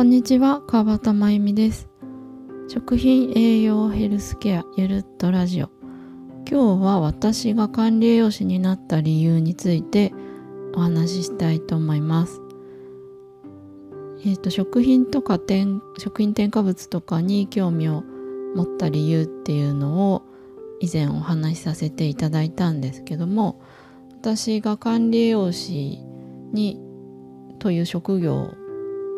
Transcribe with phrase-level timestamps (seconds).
[0.00, 1.90] こんにちは川端真由美です。
[2.68, 5.68] 食品栄養ヘルスケアゆるっとラジオ。
[6.50, 10.14] 今日は私が管理栄養士になった理由について
[10.74, 12.40] お話ししたいと思います。
[14.24, 18.02] えっ、ー、と食品とか添食品添加物とかに興味を
[18.54, 20.22] 持った理由っていうのを
[20.80, 23.60] 以前お話しさせていただいたんですけども
[24.12, 25.98] 私が管理栄養士
[26.54, 26.80] に
[27.58, 28.54] という職業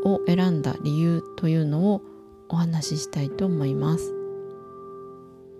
[0.04, 2.02] を選んだ理由というのを
[2.48, 4.12] お話ししたいと思います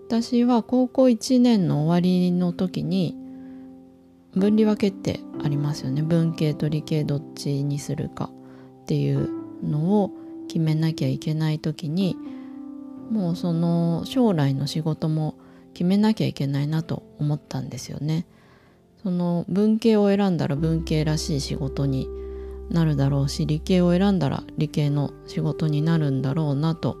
[0.07, 3.15] 私は高校1年の終わりの時に
[4.35, 8.29] 分離分けってありますよね文系と理系どっちにするか
[8.83, 9.29] っていう
[9.63, 10.11] のを
[10.47, 12.17] 決めなきゃいけない時に
[13.09, 15.35] もうその将来の仕事も
[15.73, 18.25] 決めなきゃいけないなと思ったんですよね。
[19.01, 22.07] その文系を選んだら文系らしい仕事に
[22.69, 26.97] なるだろうし理系を選んだら理系の仕事になるんだろうなと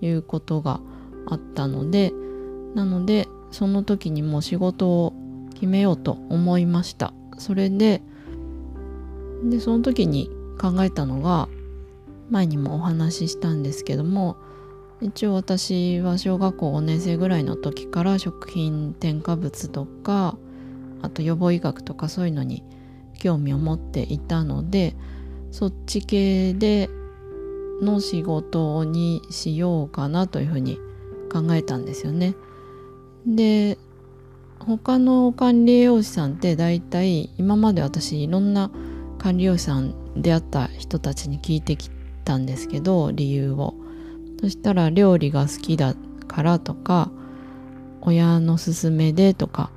[0.00, 0.80] いうことが
[1.26, 2.12] あったので
[2.74, 5.14] なのでその時にもう仕事を
[5.54, 7.12] 決めようと思いました。
[7.38, 8.02] それで
[9.44, 11.48] でその時に考えたのが
[12.30, 14.36] 前にもお話ししたんですけども
[15.00, 20.36] 一応私は小学校5年生ぐらいの時から食品添加物とか
[21.02, 22.64] あと予防医学とかそういうのに
[23.18, 24.94] 興味を持っていたので
[25.50, 26.88] そっち系で
[27.82, 30.78] の仕事にしようかなというふうに
[31.30, 32.34] 考えたんですよね。
[33.26, 33.78] で
[34.58, 38.70] 他の管理栄養士さんって大体今まで私いろんな
[39.18, 41.90] 管理栄養士さん出会った人たちに聞いてき
[42.24, 43.74] たんですけど理由を。
[44.40, 45.94] そしたら料理が好きだ
[46.28, 47.10] からとか
[48.02, 49.70] 親の勧めでとか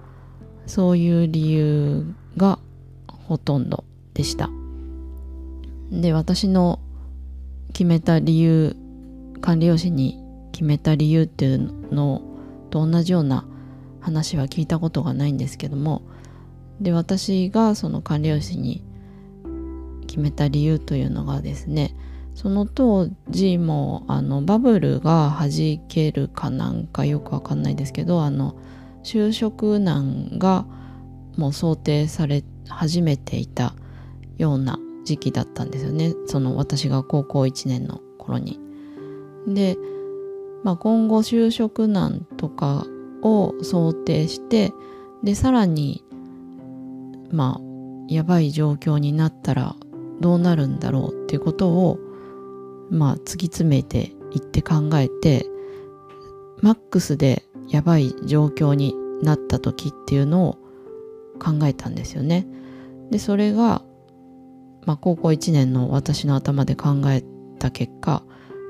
[0.68, 2.60] そういう理由が
[3.32, 4.50] ほとんどでした。
[5.90, 6.82] で私の
[7.72, 8.76] 決めた理由
[9.40, 10.22] 管理用紙に
[10.52, 12.22] 決めた理由っていうの
[12.72, 13.46] と同じような
[14.02, 16.02] 話は聞いたことがないんですけども
[16.82, 18.84] で私がその管理用紙に
[20.08, 21.96] 決めた理由というのがですね
[22.36, 28.58] その当時もあのバブルが弾けるかなんかよくわかんないですけどあの
[29.06, 30.66] 就職難が
[31.38, 33.76] もう想定され始めていた
[34.38, 38.60] ような時期だったんですよねその私が高校1年の頃に。
[39.48, 39.78] で、
[40.64, 42.86] まあ、今後就職難とか
[43.24, 44.74] を想定して
[45.24, 46.04] でさらに
[47.32, 47.62] まあ
[48.08, 49.76] やばい状況になったら
[50.20, 52.00] どうなるんだろうっていうことを
[52.90, 55.48] まあ突き詰めていって考えて
[56.62, 60.54] マックスでやばい状況になった時っていうのを
[61.40, 62.48] 考えたんですよね。
[63.12, 63.84] でそれが、
[64.86, 67.24] まあ、高校1年の私の頭で考え
[67.60, 68.24] た結果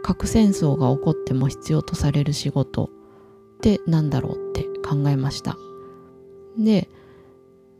[0.04, 5.56] 核戦争が起こっても必要とされる仕事って何だろうって考えました。
[6.58, 6.90] で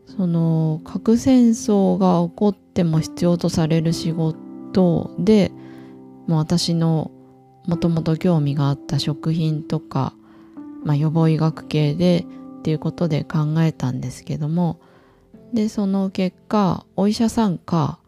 [0.06, 5.52] その核戦争が起こっても必要とされる仕事で
[6.28, 7.12] もう私の
[7.66, 10.14] もともと興味があった食品とか、
[10.84, 12.26] まあ、予防医学系で
[12.60, 14.80] っていうことで考えたんですけども
[15.54, 18.00] でその結果お医者さんか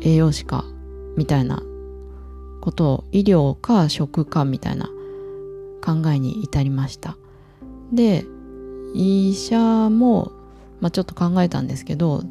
[0.00, 0.64] 栄養士か
[1.16, 1.62] みたいな
[2.60, 4.86] ことを医療か食かみたいな
[5.82, 7.16] 考えに至りました。
[7.92, 8.26] で
[8.94, 10.32] 医者も、
[10.80, 12.22] まあ、ちょっと考えたんですけど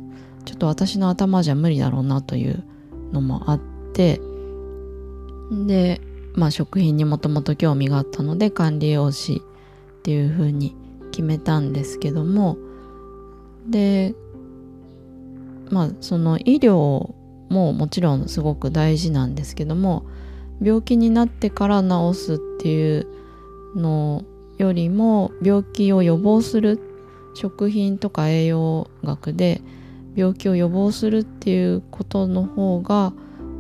[0.45, 2.63] ちょっと私の頭じゃ無理だろうなという
[3.11, 3.59] のもあっ
[3.93, 4.19] て
[5.51, 6.01] で、
[6.33, 9.41] まあ、食品にもともと興味があったので管理栄養士
[9.99, 10.75] っていうふうに
[11.11, 12.57] 決めたんですけども
[13.68, 14.14] で
[15.70, 17.14] まあその医療
[17.50, 20.06] ももちろんすごく大事なんですけども
[20.62, 23.08] 病気になってから治すっていう
[23.76, 24.24] の
[24.58, 26.80] よりも病気を予防する
[27.36, 29.62] 食品とか栄養学で
[30.16, 33.11] 病気を予防するっていうことの方が、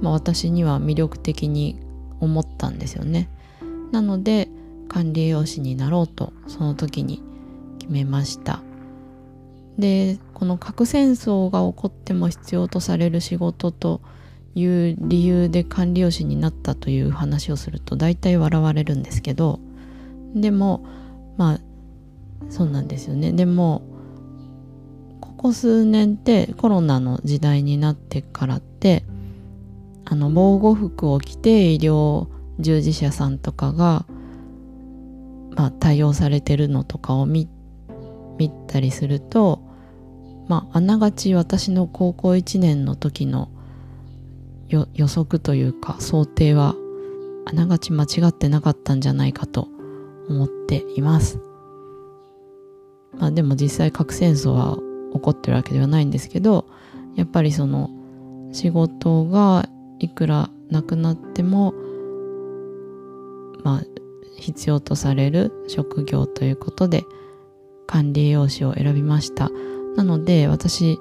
[0.01, 1.77] まあ、私には魅力的に
[2.21, 3.29] 思ったんですよね。
[3.91, 4.47] なので
[4.87, 7.21] 管理栄養士になろうとその時に
[7.79, 8.61] 決めました。
[9.77, 14.01] でこの核戦争が起こっても必要とされる仕事と
[14.55, 19.59] いう理由で管理用士になったという話をすると大体笑われるんですけど
[20.33, 20.85] でも
[21.37, 21.59] まあ
[22.49, 23.31] そうなんですよね。
[23.31, 23.81] でも
[25.19, 29.03] ここ数年ってコロナの時代になってからって
[30.05, 32.27] あの防護服を着て医療
[32.59, 34.05] 従事者さんとかが、
[35.55, 37.49] まあ、対応されてるのとかを見
[38.37, 39.64] 見たりすると
[40.47, 43.49] まああながち私の高校1年の時の
[44.69, 46.75] 予測というか想定は
[47.45, 49.67] あながち間違ってなかったんじゃないかと
[50.27, 51.39] 思っています。
[53.17, 54.77] まあでも実際核戦争は
[55.13, 56.65] 起こってるわけではないんですけど
[57.15, 57.89] やっぱりその
[58.51, 59.69] 仕事が
[59.99, 61.73] いくらなくなっても
[63.63, 63.83] まあ
[64.37, 67.05] 必要とされる職業ということで
[67.87, 69.49] 管理栄養士を選びました
[69.95, 70.99] なので私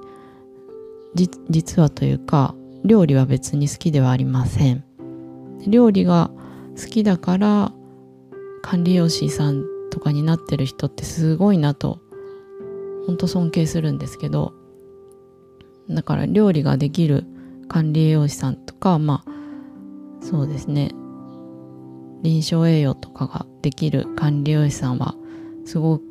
[1.49, 4.83] 実はというか料理は別に好きではありません。
[5.67, 6.29] 料理が
[6.79, 7.71] 好きだから
[8.61, 11.99] 管理栄養士さんとかになってる人ってすごいなと
[13.07, 14.53] 本当尊敬するんですけど
[15.89, 17.25] だから料理ができる
[17.67, 19.31] 管理栄養士さんとかまあ
[20.21, 20.91] そうですね。
[22.23, 25.15] 臨床栄養とかができる管理栄養士さんは
[25.65, 26.03] すごく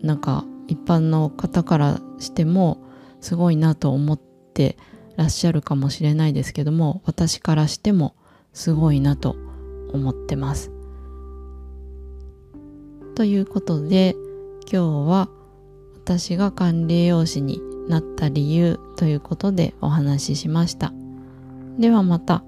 [0.00, 2.82] なんか一般の方からしても
[3.20, 4.78] すごいなと思って
[5.16, 8.16] らっしゃるかもしれないですけども私からしても
[8.54, 9.36] すごいなと
[9.92, 10.72] 思ってます。
[13.14, 14.16] ということで
[14.72, 15.28] 今日は
[15.94, 20.94] 私が管理栄養士になった理由ということでお話ししました。
[21.78, 22.44] ではまた。